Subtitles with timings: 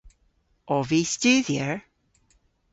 [0.75, 1.73] Ov vy studhyer?